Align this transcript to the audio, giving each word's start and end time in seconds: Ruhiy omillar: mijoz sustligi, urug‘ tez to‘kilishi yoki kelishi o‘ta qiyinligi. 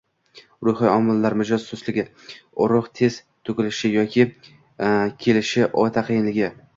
Ruhiy 0.67 0.87
omillar: 0.91 1.33
mijoz 1.41 1.59
sustligi, 1.65 2.05
urug‘ 2.65 2.87
tez 3.01 3.17
to‘kilishi 3.49 3.91
yoki 3.99 4.25
kelishi 5.27 5.67
o‘ta 5.83 6.05
qiyinligi. 6.09 6.49